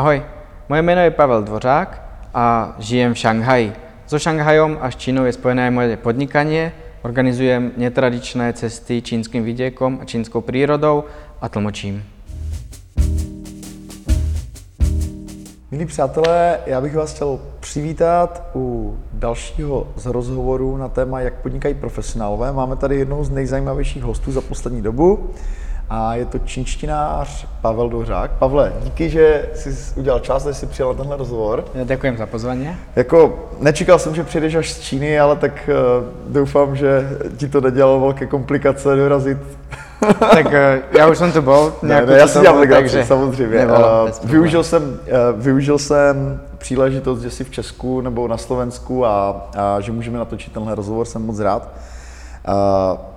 [0.00, 0.22] Ahoj,
[0.68, 2.02] moje jméno je Pavel Dvořák
[2.34, 3.72] a žijem v Šanghaji.
[4.06, 6.72] So Šanghajom a s Čínou je spojené aj moje podnikanie.
[7.04, 11.04] Organizujem netradičné cesty čínskym vidiekom a čínskou prírodou
[11.40, 12.00] a tlmočím.
[15.70, 21.74] Milí přátelé, já bych vás chtěl přivítat u dalšího z rozhovorů na téma, jak podnikají
[21.74, 22.52] profesionálové.
[22.52, 25.30] Máme tady jednou z nejzajímavějších hostů za poslední dobu
[25.90, 28.30] a je to čínštinář Pavel Dořák.
[28.30, 31.64] Pavle, díky, že jsi udělal čas, že jsi přijal tenhle rozhovor.
[31.74, 32.78] Ja ďakujem za pozvanie.
[32.96, 37.60] Jako, nečekal jsem, že přijdeš až z Číny, ale tak uh, doufám, že ti to
[37.60, 39.38] nedělalo velké komplikace dorazit.
[40.18, 40.52] tak uh,
[40.98, 41.72] já už jsem tu bol.
[41.82, 43.58] Ne, ne, já si dělám legraci, samozřejmě.
[43.58, 49.06] Nebylo, uh, využil, jsem, uh, využil jsem příležitost, že jsi v Česku nebo na Slovensku
[49.06, 51.68] a, a že můžeme natočit tenhle rozhovor, jsem moc rád.
[52.48, 53.09] Uh,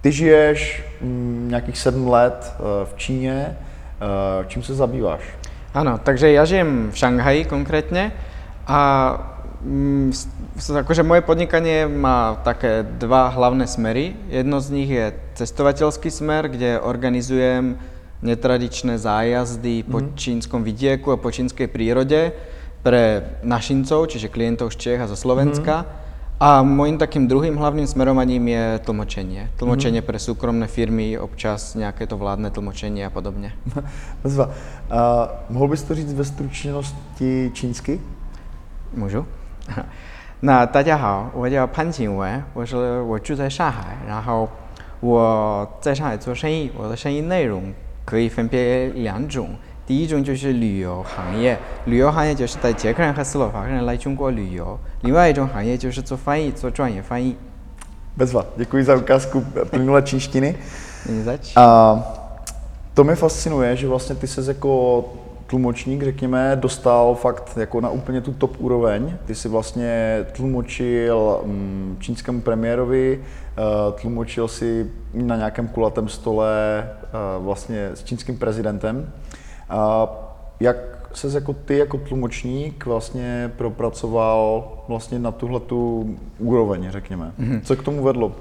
[0.00, 3.56] ty žiješ mm, nějakých sedm let uh, v Číně.
[4.00, 5.20] Uh, čím se zabýváš?
[5.70, 8.10] Áno, takže ja žijem v Šanghaji konkrétne
[8.66, 8.80] a
[9.62, 10.10] mm,
[10.58, 14.18] akože moje podnikanie má také dva hlavné smery.
[14.32, 17.78] Jedno z nich je cestovateľský smer, kde organizujem
[18.24, 22.34] netradičné zájazdy po čínskom vidieku a po čínskej prírode
[22.82, 25.86] pre našincov, čiže klientov z Čech a zo Slovenska.
[26.39, 29.55] A môjim takým druhým hlavným smerovaním je tlmočenie.
[29.55, 33.55] Tlmočenie pre súkromné firmy, občas nejaké to vládne tlmočenie a podobne.
[34.19, 34.51] Bezva.
[34.91, 37.99] Uh, mohl bys to říct ve stručnosti čínsky?
[38.95, 39.25] můžu。
[40.41, 44.49] 那大家好，我叫潘景文，我是我住在上海，然后
[44.99, 47.73] 我在上海做生意，我的生意内容
[48.05, 49.49] 可以分别两种。
[49.89, 57.35] 第一种就是旅游行业，旅游行业就是带捷克人和斯洛伐克人来中国旅游；另外一种行业就是做翻译，做专业翻译。
[58.17, 58.45] Bezva.
[58.57, 60.55] Děkuji za ukázku plynulé čínštiny.
[61.09, 61.51] 你zač？
[61.55, 62.03] A
[62.93, 65.05] to mě fascinuje, že vlastně ty se jako
[65.47, 69.17] tlumočník, řekněme, dostal fakt jako na úplně tu top úroveň.
[69.25, 73.21] Ty si vlastně tlumočil mm, čínskému premiérovi,
[73.57, 77.07] eh, tlumočil si na nějakém kulatém stole eh,
[77.39, 79.13] vlastně s čínským prezidentem.
[79.70, 80.08] A
[80.60, 80.76] jak
[81.14, 87.32] se jako ty jako tlumočník vlastně propracoval vlastně na tuhle tu úroveň, řekněme.
[87.62, 88.32] Co k tomu vedlo?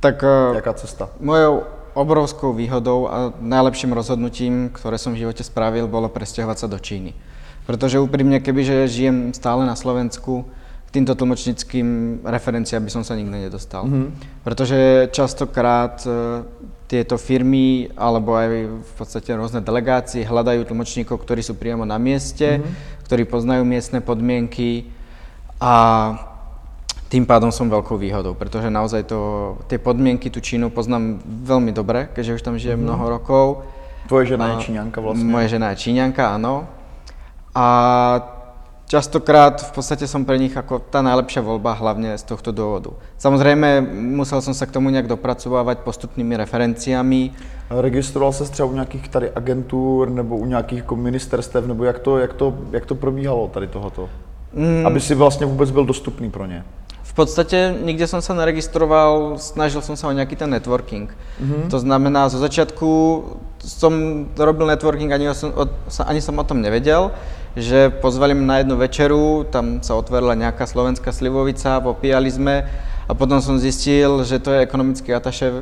[0.00, 1.08] Tak eh, Jaká cesta?
[1.20, 1.62] Mojou
[1.96, 7.16] obrovskou výhodou a najlepším rozhodnutím, ktoré som v živote spravil, bolo presťahovať sa do Číny.
[7.64, 10.44] Pretože úprimne, kebyže žijem stále na Slovensku,
[10.96, 13.84] týmto tlmočnickým referenciám by som sa nikdy nedostal.
[13.84, 14.08] Mm-hmm.
[14.40, 16.08] Pretože častokrát e,
[16.88, 18.48] tieto firmy alebo aj
[18.80, 23.04] v podstate rôzne delegácie hľadajú tlmočníkov, ktorí sú priamo na mieste, mm-hmm.
[23.04, 24.88] ktorí poznajú miestne podmienky
[25.60, 25.74] a
[27.06, 32.10] tým pádom som veľkou výhodou, pretože naozaj to, tie podmienky, tú Čínu poznám veľmi dobre,
[32.10, 32.88] keďže už tam žijem mm-hmm.
[32.88, 33.46] mnoho rokov.
[34.08, 35.24] Tvoje žena A je Číňanka vlastně.
[35.24, 36.66] Moje žena je Číňanka, áno.
[37.54, 37.66] A
[38.86, 42.94] častokrát v podstate som pre nich ako tá najlepšia voľba hlavne z tohto dôvodu.
[43.18, 43.82] Samozrejme,
[44.14, 47.34] musel som sa k tomu nejak dopracovávať postupnými referenciami.
[47.70, 52.18] Registroval se třeba u nějakých tady agentur nebo u nějakých jako ministerstev, nebo jak to,
[52.18, 54.08] jak to, jak to probíhalo tady tohoto?
[54.54, 54.86] Mm.
[54.86, 56.64] Aby si vlastně vůbec byl dostupný pro ně.
[57.16, 61.08] V podstate nikde som sa neregistroval, snažil som sa o nejaký ten networking.
[61.08, 61.72] Mm-hmm.
[61.72, 62.88] To znamená, zo začiatku
[63.64, 63.92] som
[64.36, 65.64] robil networking, ani, som, o,
[66.04, 67.16] ani som o tom nevedel,
[67.56, 72.68] že pozvali ma na jednu večeru, tam sa otvorila nejaká slovenská slivovica, popíjali sme
[73.08, 75.60] a potom som zistil, že to je ekonomický ataše e,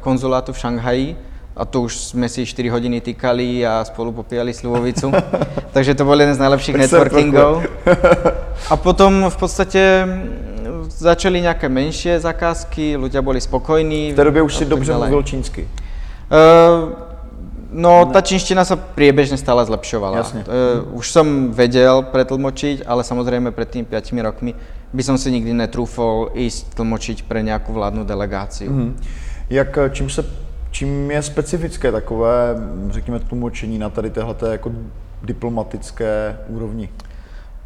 [0.00, 1.08] konzulátu v Šanghaji
[1.52, 5.12] a to už sme si 4 hodiny týkali a spolu popíjali slivovicu.
[5.76, 7.68] Takže to bol jeden z najlepších networkingov.
[8.72, 9.82] A potom v podstate
[10.88, 14.12] začali nejaké menšie zakázky, ľudia boli spokojní.
[14.12, 15.68] V té době už si dobře mluvil čínsky.
[16.32, 16.96] Uh,
[17.72, 20.16] no, tá čínština sa priebežne stále zlepšovala.
[20.16, 20.40] Jasne.
[20.48, 24.56] Uh, už som vedel pretlmočiť, ale samozrejme pred tými 5 rokmi
[24.92, 28.72] by som si nikdy netrúfol ísť tlmočiť pre nejakú vládnu delegáciu.
[28.72, 28.88] Mhm.
[29.50, 30.24] Jak, eh, čím, se,
[30.70, 32.56] čím je specifické takové,
[32.90, 34.72] řekněme, tlumočení na tady téhleté jako
[35.22, 36.88] diplomatické úrovni?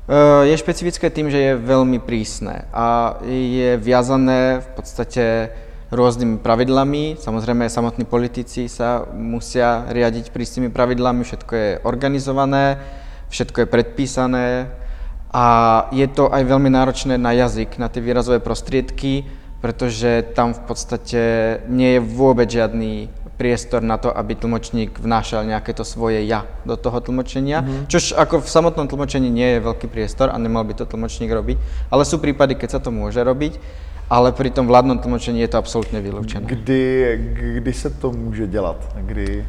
[0.07, 5.51] Uh, je špecifické tým, že je veľmi prísne a je viazané v podstate
[5.91, 7.19] rôznymi pravidlami.
[7.19, 12.79] Samozrejme, samotní politici sa musia riadiť prísnymi pravidlami, všetko je organizované,
[13.35, 14.47] všetko je predpísané
[15.35, 15.47] a
[15.91, 19.27] je to aj veľmi náročné na jazyk, na tie výrazové prostriedky,
[19.59, 21.23] pretože tam v podstate
[21.67, 26.75] nie je vôbec žiadny priestor na to, aby tlmočník vnášal nejaké to svoje ja do
[26.81, 27.87] toho tlmočenia, mm-hmm.
[27.87, 31.57] čož ako v samotnom tlmočení nie je veľký priestor a nemal by to tlmočník robiť,
[31.93, 33.61] ale sú prípady, keď sa to môže robiť,
[34.09, 36.49] ale pri tom vládnom tlmočení je to absolútne vylúčené.
[36.49, 36.83] Kdy,
[37.61, 38.77] kdy se to může dělat?
[38.97, 39.45] Kdy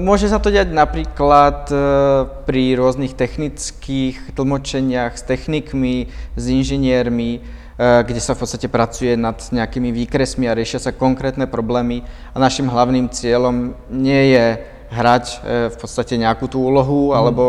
[0.00, 1.76] Môže sa to diať napríklad e,
[2.48, 6.08] pri rôznych technických tlmočeniach s technikmi,
[6.40, 7.40] s inžiniermi, e,
[7.80, 12.68] kde sa v podstate pracuje nad nejakými výkresmi a riešia sa konkrétne problémy a našim
[12.68, 14.46] hlavným cieľom nie je
[14.90, 15.36] hrať e,
[15.72, 17.16] v podstate nejakú tú úlohu mm.
[17.16, 17.44] alebo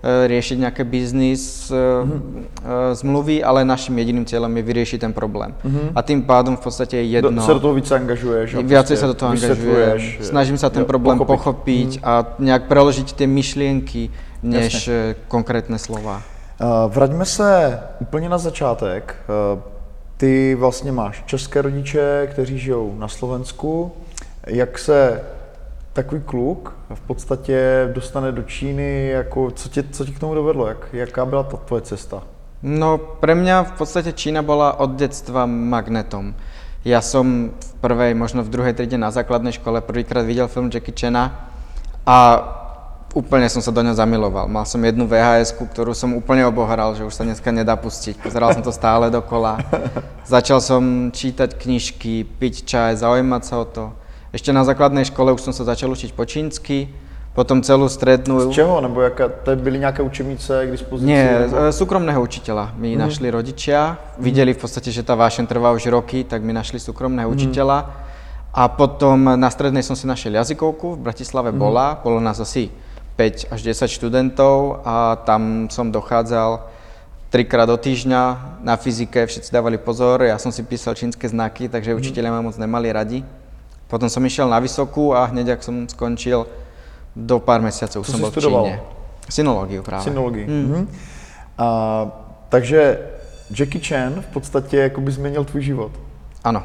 [0.00, 2.96] riešiť nejaké biznis mm-hmm.
[2.96, 5.52] zmluvy, ale naším jediným cieľom je vyriešiť ten problém.
[5.60, 5.92] Mm-hmm.
[5.92, 7.44] A tým pádom v podstate je jedno...
[7.44, 8.64] Sa do toho více angažuješ?
[8.64, 10.24] Viacej sa do toho angažujem.
[10.24, 12.08] Snažím sa ten problém pochopiť, pochopiť mm-hmm.
[12.08, 14.08] a nejak preložiť tie myšlienky,
[14.40, 15.20] než Jasne.
[15.28, 16.24] konkrétne slova.
[16.60, 19.16] Uh, vraťme se úplně na začátek.
[19.28, 19.60] Uh,
[20.16, 23.92] ty vlastně máš české rodiče, kteří žijou na Slovensku.
[24.46, 25.22] Jak se
[25.92, 30.66] takový kluk v podstatě dostane do Číny, jako, co, tě, co ti k tomu dovedlo,
[30.66, 32.22] jak, jaká byla ta tvoje cesta?
[32.62, 36.36] No, pre mňa v podstate Čína bola od detstva magnetom.
[36.84, 40.92] Ja som v prvej, možno v druhej triede na základnej škole prvýkrát videl film Jackie
[40.92, 41.48] Chana
[42.04, 42.16] a
[43.14, 44.46] úplne som sa do ňa zamiloval.
[44.46, 48.22] Mal som jednu vhs ktorú som úplne oboharal, že už sa dneska nedá pustiť.
[48.22, 49.58] Pozeral som to stále dokola.
[50.26, 53.84] Začal som čítať knižky, piť čaj, zaujímať sa o to.
[54.30, 56.86] Ešte na základnej škole už som sa začal učiť po čínsky,
[57.34, 58.50] potom celú strednú...
[58.50, 58.78] Z čeho?
[58.78, 61.06] Nebo jaká, to byly nějaké učebnice k dispozici?
[61.06, 61.72] Nie, nebo...
[61.72, 63.02] súkromného učiteľa mi mm-hmm.
[63.02, 63.94] našli rodičia.
[63.94, 64.22] Mm-hmm.
[64.22, 67.90] Videli v podstate, že tá vášeň trvá už roky, tak mi našli súkromného učiteľa.
[68.50, 71.62] A potom na strednej som si našiel jazykovku, v Bratislave mm-hmm.
[71.62, 72.70] bola, bolo nás asi
[73.20, 76.64] 5 až 10 študentov a tam som dochádzal
[77.28, 78.22] trikrát do týždňa
[78.64, 82.00] na fyzike, všetci dávali pozor, ja som si písal čínske znaky, takže mm-hmm.
[82.00, 83.20] učiteľia ma moc nemali radi.
[83.92, 86.48] Potom som išiel na vysokú a hneď, ak som skončil,
[87.12, 88.64] do pár mesiacov Co som bol v studoval?
[88.64, 88.78] Číne.
[89.28, 90.04] Synológiu práve.
[90.08, 90.46] Synologii.
[90.48, 90.56] Mm.
[90.56, 90.84] Mm-hmm.
[91.60, 91.66] A,
[92.48, 92.80] takže
[93.52, 95.92] Jackie Chan v podstatě jakoby změnil tvůj život.
[96.44, 96.64] Ano.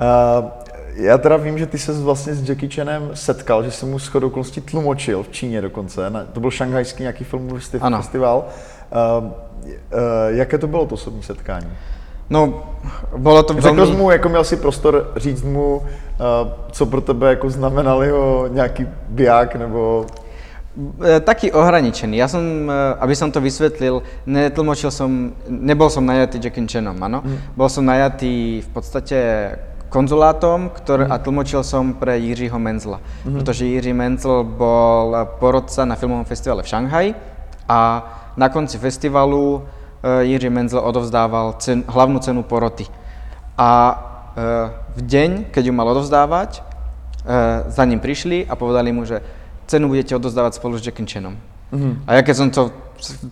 [0.00, 0.61] A,
[0.94, 4.26] já teda vím, že ty se vlastně s Jackie Chanem setkal, že jsem mu shodou
[4.26, 6.10] okolností tlumočil v Číně dokonce.
[6.10, 8.44] Na, to byl šanghajský nějaký filmový festival.
[8.92, 9.22] A, a,
[10.28, 11.68] jaké to bylo to osobní setkání?
[12.30, 12.64] No,
[13.16, 13.96] bylo to Řekl velmi...
[13.96, 15.84] mu, jako měl si prostor říct mu, uh,
[16.72, 20.06] co pro tebe jako znamenal jeho nějaký biják, nebo...
[21.04, 22.16] E, taký ohraničený.
[22.16, 22.40] Ja som,
[22.96, 27.20] aby som to vysvetlil, netlmočil som, nebol som najatý Jackie Chanom, áno.
[27.20, 27.38] Mm.
[27.52, 29.18] Bol som najatý v podstate
[29.92, 31.12] konzulátom, ktorý, mm.
[31.12, 33.04] a tlmočil som pre Jiřího Menzla.
[33.28, 33.36] Mm.
[33.36, 37.10] Pretože Jiří Menzel bol porodca na filmovom festivale v Šanghaji
[37.68, 37.78] a
[38.40, 39.60] na konci festivalu
[40.02, 42.90] Eh, Jiří Menzel odovzdával cen, hlavnú cenu poroty.
[43.54, 43.70] A
[44.34, 49.22] eh, v deň, keď ju mal odovzdávať, eh, za ním prišli a povedali mu, že
[49.70, 51.38] cenu budete odovzdávať spolu s Jackie Chanom.
[51.70, 51.94] Mm-hmm.
[52.10, 52.74] A ja keď som to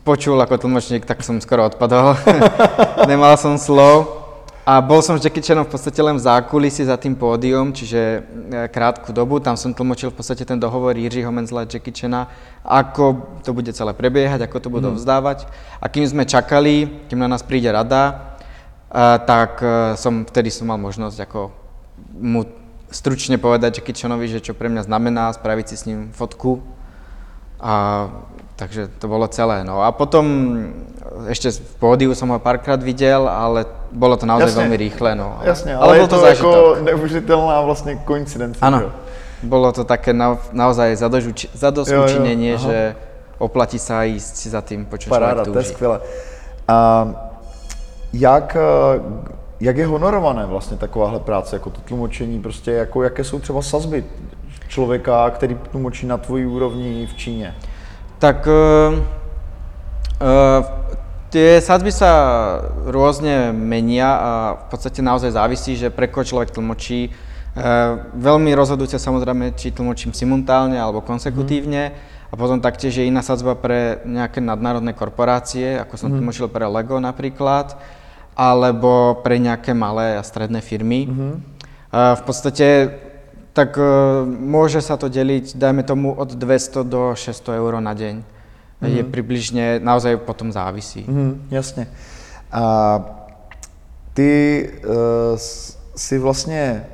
[0.06, 2.14] počul ako tlmočník, tak som skoro odpadol.
[3.10, 4.19] Nemal som slov.
[4.60, 8.20] A bol som s Jackie Chanom v podstate len v zákulisí za tým pódium, čiže
[8.68, 9.40] krátku dobu.
[9.40, 12.28] Tam som tlmočil v podstate ten dohovor Jiřího Menzla a Jackie Chana,
[12.60, 14.96] ako to bude celé prebiehať, ako to budú mm.
[15.00, 15.48] vzdávať.
[15.80, 18.36] A kým sme čakali, kým na nás príde rada,
[19.24, 21.40] tak e, som, vtedy som mal možnosť ako
[22.20, 22.44] mu
[22.92, 26.60] stručne povedať Jackie Chanovi, že čo pre mňa znamená, spraviť si s ním fotku.
[27.60, 28.08] A
[28.56, 29.64] takže to bolo celé.
[29.64, 30.24] No a potom
[31.28, 34.60] ešte v pódiu som ho párkrát videl, ale bolo to naozaj Jasne.
[34.64, 35.10] veľmi rýchle.
[35.16, 35.40] No.
[35.44, 36.50] Jasne, ale, ale je to, to jako
[36.84, 38.60] neužiteľná vlastne koincidencia.
[38.60, 38.92] Áno,
[39.42, 40.96] bolo to také na, naozaj
[42.04, 42.96] učinenie, že
[43.40, 45.98] oplatí sa ísť za tým, po čom Paráda, to je skvělé.
[46.68, 47.08] A
[48.12, 48.56] jak,
[49.60, 54.04] jak je honorované vlastně takováhle práce, jako to tlumočení, prostě jako jaké jsou třeba sazby
[54.70, 57.54] člověka, který tlumočí na tvojí úrovni v Číně?
[58.18, 59.00] Tak uh,
[60.20, 60.60] uh,
[61.32, 62.12] tie sadzby sa
[62.84, 67.10] rôzne menia a v podstate naozaj závisí, že pre koho človek tlmočí.
[67.56, 71.90] Uh, veľmi rozhodujúce samozrejme, či tlmočím simultálne alebo konsekutívne.
[71.90, 71.96] Mm.
[72.30, 76.20] A potom taktiež je iná sadzba pre nejaké nadnárodné korporácie, ako som mm.
[76.20, 77.74] tlmočil pre Lego napríklad,
[78.36, 81.08] alebo pre nejaké malé a stredné firmy.
[81.08, 81.42] Mm.
[81.90, 82.66] Uh, v podstate
[83.52, 83.84] tak uh,
[84.26, 88.14] môže sa to deliť, dajme tomu, od 200 do 600 eur na deň.
[88.80, 88.86] Mm.
[88.86, 91.04] Je približne, naozaj potom závisí.
[91.04, 91.86] Mm, jasne.
[92.52, 92.64] A
[94.14, 94.30] ty
[94.70, 95.36] uh,
[95.96, 96.86] si vlastně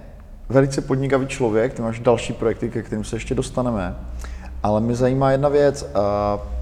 [0.49, 3.97] velice podnikavý člověk, ty máš další projekty, ke kterým se ještě dostaneme.
[4.63, 5.83] Ale mě zajímá jedna věc.
[5.83, 6.57] Uh,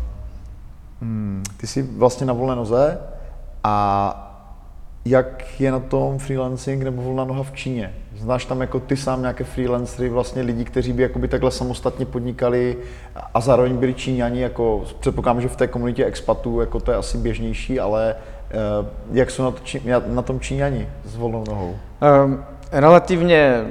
[1.56, 2.98] ty jsi vlastně na volné noze
[3.64, 4.24] a
[5.04, 7.94] jak je na tom freelancing nebo volná noha v Číně?
[8.16, 12.76] Znáš tam jako ty sám nějaké freelancery, vlastně lidi, kteří by jakoby takhle samostatně podnikali
[13.34, 17.18] a zároveň byli Číňani, jako předpokládám, že v té komunitě expatů jako to je asi
[17.18, 18.14] běžnější, ale
[18.80, 19.61] uh, jak jsou na, to,
[20.06, 21.76] na tom Číňani s volnou nohou?
[22.25, 23.64] Um, relatívne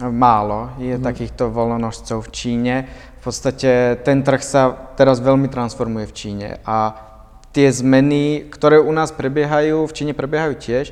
[0.00, 2.74] málo je takýchto voľnonožcov v Číne.
[3.20, 7.03] V podstate ten trh sa teraz veľmi transformuje v Číne a
[7.54, 10.90] tie zmeny, ktoré u nás prebiehajú, v Číne prebiehajú tiež,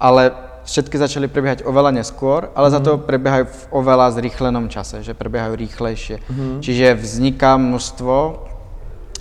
[0.00, 0.32] ale
[0.64, 5.56] všetky začali prebiehať oveľa neskôr, ale za to prebiehajú v oveľa zrýchlenom čase, že prebiehajú
[5.56, 6.16] rýchlejšie.
[6.64, 8.48] Čiže vzniká množstvo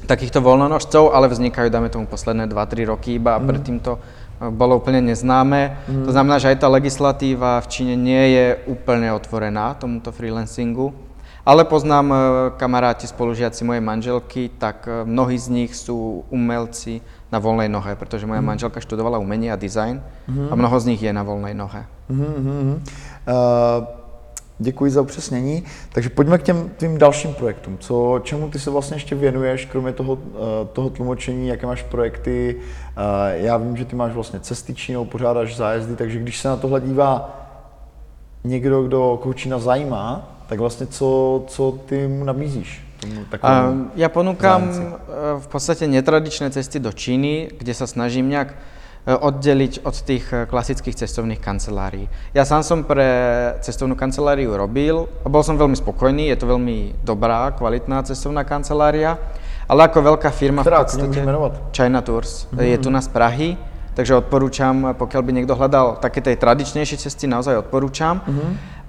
[0.07, 4.79] takýchto voľnonožcov, ale vznikajú, dáme tomu, posledné 2-3 roky iba a predtým to e, bolo
[4.79, 5.83] úplne neznáme.
[6.07, 10.95] To znamená, že aj tá legislatíva v Číne nie je úplne otvorená tomuto freelancingu.
[11.47, 12.15] Ale poznám e,
[12.59, 16.99] kamaráti, spolužiaci mojej manželky, tak e, mnohí z nich sú umelci
[17.31, 21.11] na voľnej nohe, pretože moja manželka študovala umenie a design a mnoho z nich je
[21.15, 21.87] na voľnej nohe.
[22.11, 22.75] Mhm, mhm.
[23.27, 23.83] Uh,
[24.59, 25.63] děkuji za upřesnění.
[25.91, 27.77] Takže pojďme k těm tvým dalším projektům.
[27.77, 30.17] Co, čemu ty se vlastně ještě věnuješ, kromě toho,
[30.73, 32.55] toho tlumočení, jaké máš projekty?
[33.33, 36.81] Já vím, že ty máš vlastně cesty Čínou, pořádáš zájezdy, takže když se na tohle
[36.81, 37.39] dívá
[38.43, 42.87] někdo, kdo Čína zajímá, tak vlastně co, co ty mu nabízíš?
[43.29, 44.81] Takovému ja ponúkam zájemci?
[45.37, 48.55] v podstate netradičné cesty do Číny, kde sa snažím nejak e,
[49.13, 52.09] oddeliť od tých e, klasických cestovných kancelárií.
[52.33, 56.97] Ja sám som pre cestovnú kanceláriu robil a bol som veľmi spokojný, je to veľmi
[57.05, 59.21] dobrá, kvalitná cestovná kancelária,
[59.69, 61.17] ale ako veľká firma Ktorá, v podstate...
[61.69, 62.49] China Tours.
[62.57, 63.49] Je tu na z Prahy,
[63.93, 68.25] takže odporúčam, pokiaľ by niekto hľadal také tej tradičnejšie cesty, naozaj odporúčam.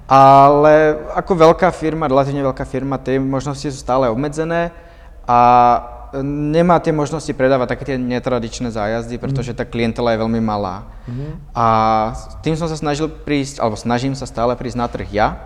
[0.09, 4.73] Ale ako veľká firma, relatívne veľká firma, tie možnosti sú stále obmedzené
[5.29, 5.39] a
[6.25, 10.89] nemá tie možnosti predávať také tie netradičné zájazdy, pretože tá klientela je veľmi malá.
[11.53, 11.65] A
[12.17, 15.37] s tým som sa snažil prísť, alebo snažím sa stále prísť na trh ja.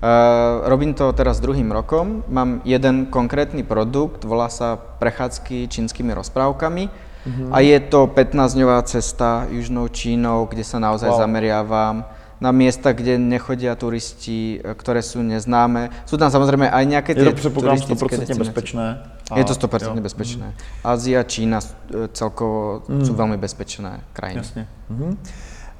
[0.00, 2.24] Uh, robím to teraz druhým rokom.
[2.32, 7.12] Mám jeden konkrétny produkt, volá sa Prechádzky čínskymi rozprávkami.
[7.52, 11.20] A je to 15-dňová cesta južnou Čínou, kde sa naozaj Wow.
[11.20, 12.08] zameriavam
[12.40, 15.92] na miesta, kde nechodia turisti, e, ktoré sú neznáme.
[16.08, 18.44] Sú tam samozrejme aj nejaké Je tie to předpokládám turistické 100% destinácie.
[18.44, 18.86] bezpečné.
[19.30, 20.02] A- Je to 100% jo.
[20.02, 20.46] bezpečné.
[20.84, 24.40] Ázia, Čína e, celkovo sú veľmi bezpečné krajiny.
[24.40, 24.66] Jasně.
[24.90, 25.16] Mhm.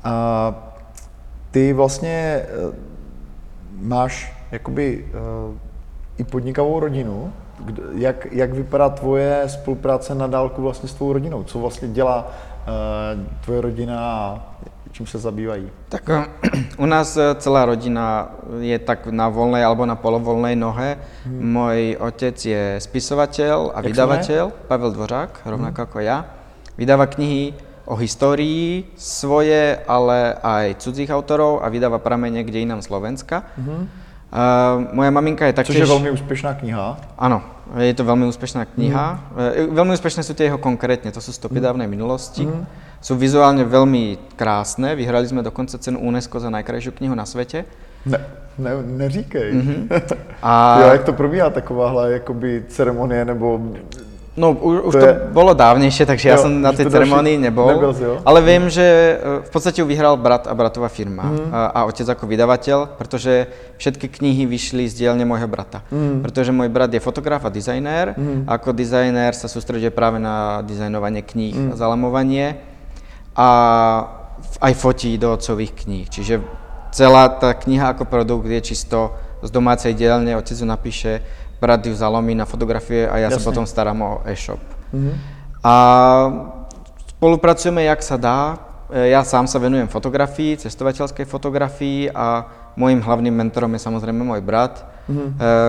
[0.05, 0.15] A
[1.51, 2.73] ty vlastně eh,
[3.81, 5.07] máš jakoby
[6.19, 7.33] i podnikavou rodinu.
[7.93, 11.43] Jak, jak vypadá tvoje spolupráce na dálku vlastně s tvou rodinou?
[11.45, 12.33] Co vlastně dělá
[13.45, 14.43] tvoje rodina a
[14.93, 15.71] čím se zabývají?
[15.89, 16.25] Tak e,
[16.79, 20.99] u nás e, celá rodina je tak na voľnej alebo na polovoľnej nohe.
[21.27, 26.27] Môj otec je spisovateľ a Jak sa vydavateľ, Pavel Dvořák, rovnako ako ja.
[26.79, 27.55] Vydáva knihy
[27.91, 33.43] o histórii svoje, ale aj cudzích autorov a vydáva pramene kde inám Slovenska.
[34.31, 35.79] Uh, moja maminka je Což taktiež...
[35.79, 36.97] je velmi úspěšná kniha.
[37.19, 37.43] Áno,
[37.79, 39.19] je to veľmi úspešná kniha.
[39.39, 42.47] E, Veľmi úspešné sú tie jeho konkrétne, to sú stopy dávnej minulosti.
[43.01, 47.65] Sú vizuálne veľmi krásne, vyhrali sme dokonca cenu UNESCO za najkrajšiu knihu na svete.
[48.07, 48.19] Ne,
[48.59, 49.51] ne, neříkej.
[50.43, 53.61] A Jo, jak to probíhá takováhle jakoby ceremonie nebo
[54.39, 56.95] no, už, už To to, je- bolo dávnejšie, takže ja Jo, som na tej to
[56.95, 57.67] ceremonii nebol.
[57.67, 58.13] nebyl jo?
[58.23, 62.07] Ale viem, že e, v podstate ju vyhral brat a bratová firma a, a otec
[62.07, 63.51] ako vydavateľ, pretože
[63.83, 65.83] všetky knihy vyšli z dielne môjho brata.
[66.23, 68.15] Pretože môj brat je fotograf a dizajnér
[68.47, 72.61] a ako dizajnér sa sústreduje práve na dizajnovanie kníh a zalamovanie
[73.35, 73.49] a
[74.61, 76.07] aj fotí do otcových kníh.
[76.09, 76.41] Čiže
[76.95, 81.25] celá tá kniha ako produkt je čisto z domácej dielne, otec ju napíše,
[81.61, 83.49] brat ju zalomí na fotografie a ja sa Jasne.
[83.53, 84.59] potom starám o e-shop.
[85.61, 85.75] A
[87.17, 88.39] spolupracujeme, jak sa dá.
[88.89, 92.49] E, Ja sám sa venujem fotografii, cestovateľskej fotografii a
[92.81, 94.85] môjim hlavným mentorom je samozrejme môj brat, e,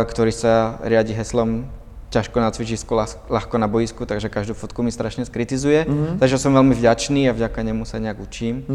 [0.08, 1.68] ktorý sa riadi heslom
[2.12, 5.88] ťažko na cvičisku, ľah- ľahko na boisku, takže každú fotku mi strašne skritizuje.
[6.20, 8.68] Takže som veľmi vďačný a vďaka nemu sa nejak učím.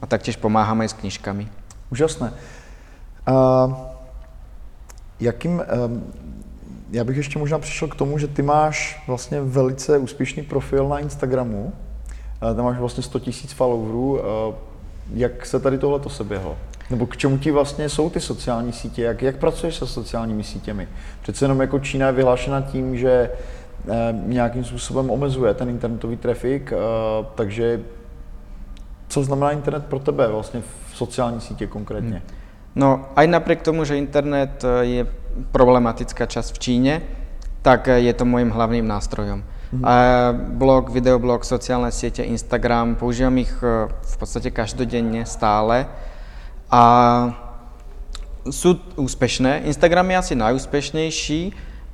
[0.00, 1.48] A taktiež pomáham aj s knižkami.
[1.88, 2.36] Úžasné.
[3.24, 3.34] A
[5.16, 5.64] jakým, um,
[6.92, 10.98] já bych ještě možná přišel k tomu, že ty máš vlastně velice úspěšný profil na
[10.98, 11.72] Instagramu.
[12.42, 14.12] Uh, tam máš vlastně 100 000 followerů.
[14.12, 14.54] Uh,
[15.14, 16.56] jak se tady tohle to seběhlo?
[16.90, 19.02] Nebo k čemu ti vlastně jsou ty sociální sítě?
[19.02, 20.88] Jak, jak pracuješ se sociálními sítěmi?
[21.22, 23.30] Přece jenom jako Čína je vyhlášena tím, že
[23.88, 26.76] eh, nějakým způsobem omezuje ten internetový trafik, eh,
[27.34, 27.80] takže
[29.08, 32.22] co znamená internet pro tebe vlastně v sociální sítě konkrétně?
[32.74, 35.06] No aj napriek tomu, že internet je
[35.52, 36.94] problematická časť v Číne,
[37.62, 39.46] tak je to môjim hlavným nástrojom.
[39.80, 39.92] A
[40.36, 45.88] blog, videoblog, sociálne siete, Instagram, používam ich e, v podstate každodenne stále.
[46.68, 46.82] A
[48.44, 49.64] sú úspešné.
[49.64, 51.40] Instagram je asi najúspešnejší,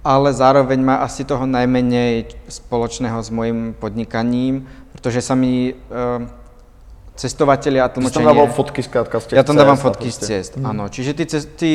[0.02, 5.72] ale zároveň má asi toho najmenej spoločného s mojim podnikaním, pretože sa mi e,
[7.18, 8.30] cestovatelia a tam tlmočenie...
[8.30, 10.86] dával fotky zkrátka z Ja tam dávam cest fotky z ciest, áno.
[10.86, 11.70] Čiže ty, cest, ty,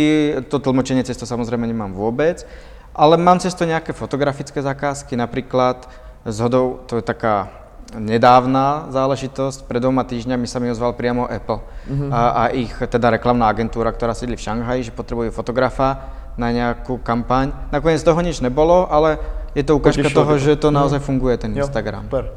[0.48, 2.48] to tlmočenie cez to samozrejme nemám vôbec,
[2.96, 5.84] ale mám cez to nejaké fotografické zakázky, napríklad
[6.24, 7.52] z hodou, to je taká
[7.94, 11.62] nedávna záležitosť, pred dvoma týždňami sa mi ozval priamo Apple
[12.10, 16.98] a, a ich teda reklamná agentúra, ktorá sídli v Šanghaji, že potrebujú fotografa na nejakú
[16.98, 17.54] kampaň.
[17.70, 19.22] Nakoniec toho nič nebolo, ale
[19.54, 20.42] je to ukážka toho, to.
[20.42, 22.10] že to naozaj funguje, ten Jo, Instagram.
[22.10, 22.34] Super.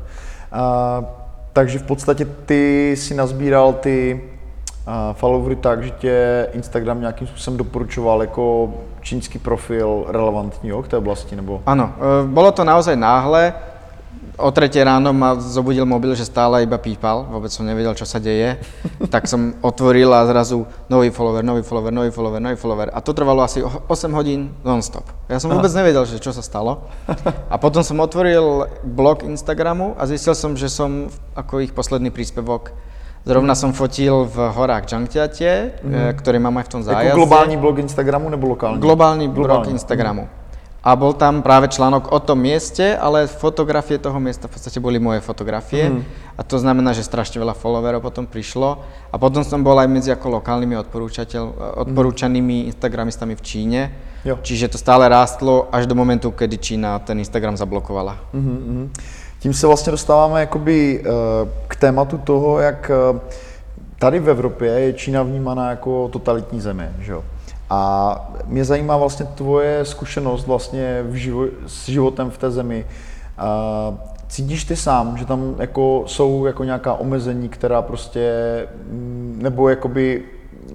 [0.53, 1.25] A,
[1.57, 4.21] takže v podstatě ty si nazbíral ty
[4.87, 10.89] a, followery tak, že tě Instagram nějakým způsobem doporučoval jako čínský profil relevantní jo, k
[10.89, 11.63] té oblasti, nebo?
[11.67, 13.55] Áno, e, bolo to naozaj náhle.
[14.37, 18.21] O tretej ráno ma zobudil mobil, že stále iba pípal, vôbec som nevedel, čo sa
[18.21, 18.61] deje.
[19.15, 22.89] tak som otvoril a zrazu nový follower, nový follower, nový follower, nový follower.
[22.93, 25.09] A to trvalo asi o- 8 hodín non-stop.
[25.33, 26.85] Ja som vôbec nevedel, že čo sa stalo.
[27.53, 32.77] A potom som otvoril blog Instagramu a zistil som, že som ako ich posledný príspevok
[33.27, 37.07] Zrovna som fotil v horách Jangtiate, mm ktorý mám aj v tom zájazde.
[37.11, 38.79] Jako globální blog Instagramu nebo lokální?
[38.79, 39.71] Globálny blog Globálny.
[39.71, 40.29] Instagramu.
[40.87, 45.03] A bol tam práve článok o tom mieste, ale fotografie toho miesta v podstate boli
[45.03, 45.91] moje fotografie.
[45.91, 46.01] Mhm.
[46.39, 48.87] A to znamená, že strašne veľa followerov potom prišlo.
[49.11, 51.43] A potom som bol aj medzi ako lokálnymi odporúčateľ,
[51.83, 53.81] odporúčanými Instagramistami v Číne.
[54.23, 54.39] Jo.
[54.39, 58.19] Čiže to stále rástlo až do momentu, kedy Čína ten Instagram zablokovala.
[58.33, 58.93] Mhm, mhm.
[59.39, 61.09] Tím se vlastně dostáváme jakoby eh,
[61.69, 63.21] k tématu toho, jak eh,
[63.99, 67.25] tady v Evropě je Čína vnímaná jako totalitní země, že jo?
[67.71, 67.81] A
[68.47, 72.87] mě zajímá vlastně tvoje zkušenost vlastně v živo- s životem v té zemi.
[73.39, 73.95] A
[74.29, 78.31] cítíš ty sám, že tam jako jsou jako nějaká omezení, která prostě,
[78.91, 80.23] mm, nebo jakoby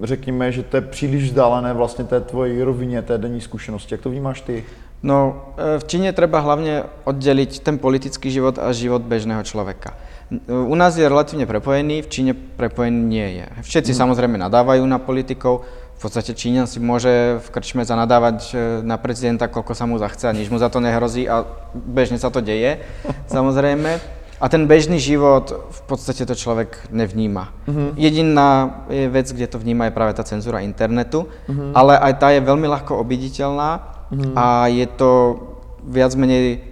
[0.03, 3.93] řekněme, že to je příliš vzdálené vlastně té tvojí rovině, té denní zkušenosti.
[3.93, 4.63] Jak to vnímáš ty?
[5.03, 9.97] No, e, v Číne treba hlavne oddeliť ten politický život a život bežného človeka.
[10.29, 13.47] N- U nás je relatívne prepojený, v Číne prepojený nie je.
[13.65, 15.65] Všetci samozrejme nadávajú na politikov,
[16.01, 20.25] v podstate Číňan si môže v krčme zanadávať e, na prezidenta, koľko sa mu zachce
[20.25, 21.45] a nič mu za to nehrozí a
[21.77, 22.81] bežne sa to deje,
[23.29, 24.01] samozrejme.
[24.41, 27.53] A ten bežný život v podstate to človek nevníma.
[27.93, 31.29] Jediná je vec, kde to vníma, je práve tá cenzúra internetu,
[31.77, 34.01] ale aj tá je veľmi ľahko obiditeľná
[34.33, 35.37] a je to
[35.85, 36.65] viac menej,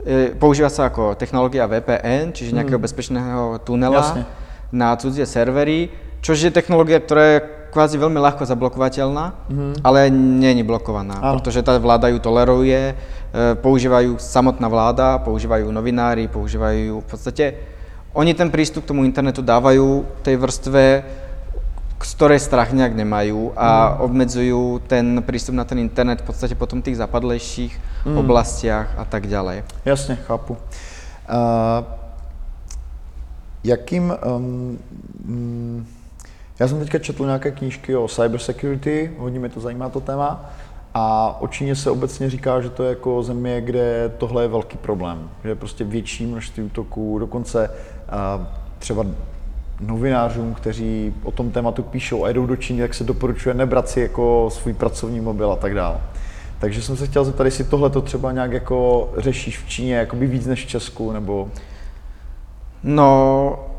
[0.00, 4.24] e, používa sa ako technológia VPN, čiže nejakého bezpečného tunela Jasne.
[4.72, 5.92] na cudzie servery,
[6.24, 9.24] čož je technológia, ktorá je kvázi veľmi ľahko zablokovateľná,
[9.86, 11.38] ale nie je blokovaná, Áno.
[11.38, 12.94] pretože tá vláda ju toleruje, e,
[13.62, 17.44] používajú samotná vláda, používajú novinári, používajú v podstate,
[18.10, 20.82] oni ten prístup k tomu internetu dávajú tej vrstve,
[22.00, 26.82] z ktorej strach nejak nemajú a obmedzujú ten prístup na ten internet v podstate potom
[26.82, 27.76] tých zapadlejších
[28.16, 29.62] oblastiach a tak ďalej.
[29.84, 30.56] Jasně, chápu.
[31.30, 31.84] Uh,
[33.64, 34.16] jakým...
[34.26, 34.78] Um,
[35.24, 35.86] mm,
[36.60, 40.50] já jsem teďka četl nějaké knížky o cybersecurity, hodně mě to zajímá to téma.
[40.94, 44.76] A o Číně se obecně říká, že to je jako země, kde tohle je velký
[44.76, 45.30] problém.
[45.42, 47.70] Že je prostě větší množství útoků, dokonce
[48.78, 49.06] třeba
[49.80, 54.00] novinářům, kteří o tom tématu píšou a jedou do Číny, tak se doporučuje nebrat si
[54.00, 56.00] jako svůj pracovní mobil a tak dále.
[56.58, 60.26] Takže jsem se chtěl zeptat, jestli tohle to třeba nějak jako řešíš v Číně, jakoby
[60.26, 61.48] víc než v Česku, nebo...
[62.82, 63.69] No,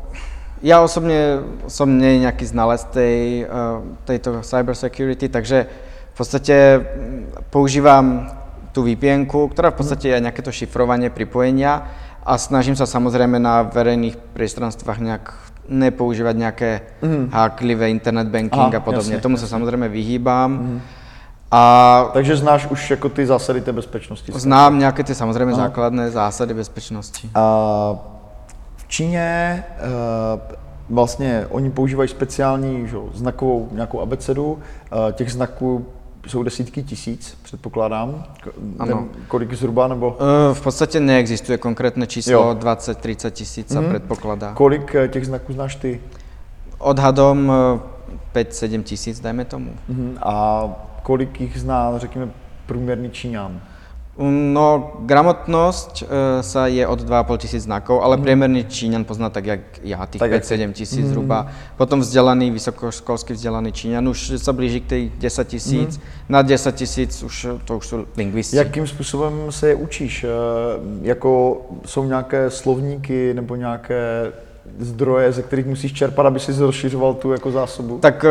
[0.62, 5.66] ja osobne som nie nejaký znalec tej, eh, tejto cyber security, takže
[6.12, 8.30] v podstate mm, používam
[8.72, 11.92] tú vpn ktorá v podstate je nejaké to šifrovanie pripojenia
[12.24, 15.24] a snažím sa samozrejme na verejných priestranstvách nejak
[15.68, 16.70] nepoužívať nejaké
[17.30, 19.14] háklivé internet banking Aha, a podobne.
[19.14, 20.80] jasne, Tomu sa samozrejme vyhýbam.
[21.52, 21.60] A
[22.12, 24.32] Takže znáš už jako ty zásady té bezpečnosti.
[24.32, 27.28] znám nejaké tie samozrejme základné zásady bezpečnosti.
[27.34, 27.44] A
[28.92, 30.40] Číně uh,
[30.96, 34.52] vlastně oni používají speciální že, znakovou nějakou abecedu.
[34.52, 35.86] Uh, těch znaků
[36.26, 38.24] jsou desítky tisíc, předpokládám.
[38.78, 39.08] Ano.
[39.28, 42.56] Kolik zhruba, nebo E, V podstate neexistuje konkrétne číslo, Jo.
[42.60, 44.52] 20-30 tisíc sa predpokladá.
[44.54, 46.00] kolik eh, těch znaků znáš ty?
[46.78, 47.52] Odhadom
[48.34, 49.72] e, 5-7 tisíc, dajme tomu.
[49.88, 50.18] Mhm.
[50.22, 50.64] A
[51.02, 52.30] kolik jich zná, řekněme,
[52.66, 53.60] průměrný Číňan?
[54.20, 59.60] No, gramotnosť e, sa je od 2,5 tisíc znakov, ale priemerný Číňan pozná tak, jak
[59.80, 60.52] ja, tých Tak, jak ty.
[60.52, 61.48] 5-7 tisíc zhruba.
[61.80, 66.00] Potom vzdelaný, vysokoškolsky vzdelaný Číňan už sa blíži k tej 10 tisíc.
[66.28, 68.56] Na 10 tisíc už to už sú lingvisti.
[68.56, 70.24] Jakým způsobem se je učíš?
[70.24, 70.28] Eh,
[71.02, 74.32] Jako jsou nějaké slovníky nebo nějaké
[74.78, 77.98] zdroje, ze kterých musíš čerpat, aby si rozšiřoval tu jako zásobu?
[77.98, 78.28] Tak e,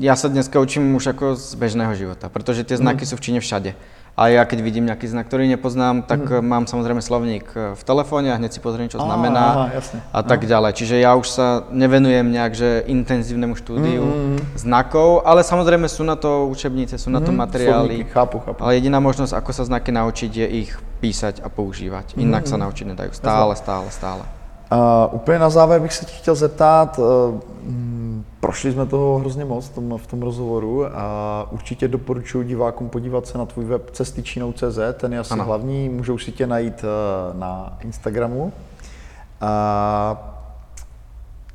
[0.00, 3.40] ja sa dneska učím už ako z bežného života, pretože tie znaky sú v Číne
[3.44, 3.76] všade.
[4.16, 6.38] A ja keď vidím nejaký znak, ktorý nepoznám, tak mm.
[6.38, 9.98] mám samozrejme slovník eh, v telefóne a hneď si pozriem, čo znamená aha, jasne.
[10.14, 10.72] a tak ďalej.
[10.78, 16.14] Čiže ja už sa nevenujem nejak, že intenzívnemu štúdiu Mm, znakov, ale samozrejme sú na
[16.14, 17.94] to učebnice, sú na to Mhm, materiály.
[17.98, 18.58] slovníky, chápu, chápu.
[18.64, 20.70] Ale jediná možnosť, ako sa znaky naučiť, je ich
[21.02, 22.14] písať a používať.
[22.16, 23.10] Inak sa naučiť nedajú.
[23.12, 24.22] Stále, stále, stále.
[24.70, 27.40] A úplně na závěr bych se tě chtěl zeptat, mm,
[28.44, 33.26] prošli jsme toho hrozně moc v tom, v tom rozhovoru a určitě doporučuji divákům podívat
[33.26, 35.44] se na tvůj web cestyčinou.cz, ten je asi Ano.
[35.44, 38.52] hlavní, můžou si tě najít eh, na Instagramu.
[39.40, 40.34] A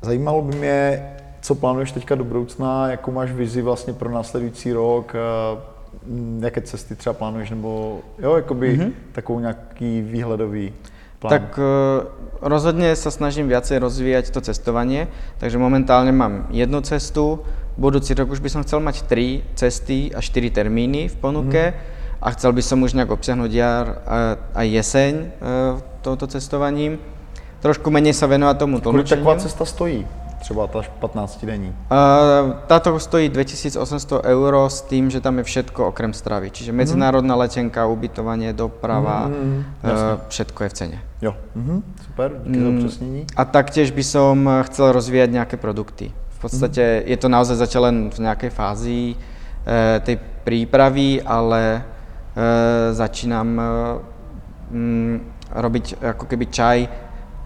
[0.02, 1.06] zajímalo by mě,
[1.40, 6.94] co plánuješ teďka do budoucna, jakou máš vizi vlastně pro následující rok, eh, jaké cesty
[6.94, 8.92] třeba plánuješ, nebo jo, jakoby mm-hmm.
[9.12, 10.72] takovou nějaký výhledový
[11.20, 11.30] plán.
[11.30, 11.64] Tak eh,
[12.40, 17.44] rozhodne sa snažím viacej rozvíjať to cestovanie, takže momentálne mám jednu cestu,
[17.76, 21.62] budúci rok už by som chcel mať tri cesty a štyri termíny v ponuke
[22.20, 23.86] a chcel by som už nejak obsiahnuť jar
[24.56, 25.30] a jeseň eh,
[26.00, 26.96] touto cestovaním.
[27.60, 29.20] Trošku menej sa venovať tomu tlmočeniu.
[29.20, 30.08] taková cesta stojí?
[30.40, 31.68] Třeba ta 15 denní.
[31.68, 36.50] Uh, táto stojí 2800 eur s tým, že tam je všetko okrem stravy.
[36.50, 40.98] Čiže medzinárodná letenka, ubytovanie, doprava, Mhm, uh, všetko je v cene.
[41.22, 43.26] Jo, mhm, super, díky za upřesnění.
[43.36, 46.10] A taktiež by som chcel rozvíjať nejaké produkty.
[46.40, 49.16] V podstate je to naozaj zatiaľ len v nejakej fázi e,
[50.00, 51.80] tej prípravy, ale e,
[52.96, 53.64] začínam e,
[54.72, 55.16] mm,
[55.52, 56.78] robiť ako keby čaj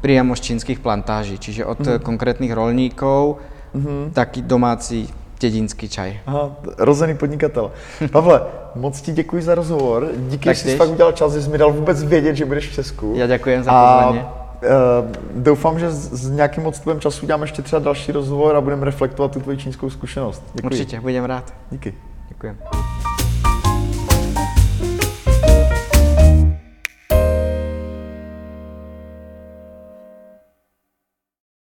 [0.05, 2.05] priamo z čínskych plantáží, čiže od mm.
[2.05, 3.41] konkrétnych rolníkov,
[3.73, 4.13] mm.
[4.13, 5.09] taký domáci
[5.41, 6.21] dedinský čaj.
[6.29, 7.73] Aha, rozený podnikatel.
[8.13, 8.41] Pavle,
[8.77, 10.09] moc ti děkuji za rozhovor.
[10.29, 12.69] Díky, Tak že jsi fakt udělal čas, že jsi mi dal vůbec vědět, že budeš
[12.69, 13.17] v Česku.
[13.17, 14.23] Ja ďakujem za A pozvanie.
[14.25, 14.29] uh,
[15.35, 19.41] doufám, že s, nějakým odstupem času uděláme ještě třeba další rozhovor a budeme reflektovat tu
[19.41, 20.43] tvoji čínskou zkušenost.
[20.55, 20.67] Děkuji.
[20.67, 21.55] Určite, budem rád.
[21.71, 21.95] Díky.
[22.29, 22.57] Ďakujem.